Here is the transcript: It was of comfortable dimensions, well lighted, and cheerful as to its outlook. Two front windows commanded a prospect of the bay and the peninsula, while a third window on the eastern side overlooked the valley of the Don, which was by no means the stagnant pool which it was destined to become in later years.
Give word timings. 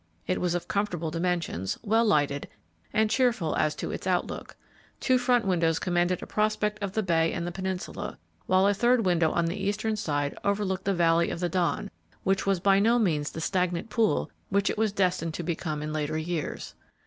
It 0.25 0.41
was 0.41 0.55
of 0.55 0.67
comfortable 0.67 1.11
dimensions, 1.11 1.77
well 1.83 2.03
lighted, 2.03 2.47
and 2.91 3.07
cheerful 3.07 3.55
as 3.57 3.75
to 3.75 3.91
its 3.91 4.07
outlook. 4.07 4.55
Two 4.99 5.19
front 5.19 5.45
windows 5.45 5.77
commanded 5.77 6.23
a 6.23 6.25
prospect 6.25 6.81
of 6.81 6.93
the 6.93 7.03
bay 7.03 7.31
and 7.31 7.45
the 7.45 7.51
peninsula, 7.51 8.17
while 8.47 8.65
a 8.65 8.73
third 8.73 9.05
window 9.05 9.31
on 9.31 9.45
the 9.45 9.61
eastern 9.63 9.95
side 9.95 10.35
overlooked 10.43 10.85
the 10.85 10.95
valley 10.95 11.29
of 11.29 11.39
the 11.39 11.49
Don, 11.49 11.91
which 12.23 12.47
was 12.47 12.59
by 12.59 12.79
no 12.79 12.97
means 12.97 13.29
the 13.29 13.41
stagnant 13.41 13.91
pool 13.91 14.31
which 14.49 14.71
it 14.71 14.77
was 14.79 14.91
destined 14.91 15.35
to 15.35 15.43
become 15.43 15.83
in 15.83 15.93
later 15.93 16.17
years. 16.17 16.73